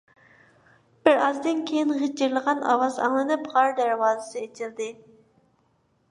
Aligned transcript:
بىرئازدىن 1.07 1.59
كېيىن 1.71 1.91
غىچىرلىغان 1.99 2.63
ئاۋاز 2.71 2.97
ئاڭلىنىپ، 3.07 3.45
غار 3.51 3.75
دەرۋازىسى 3.81 4.41
ئېچىلدى. 4.47 4.89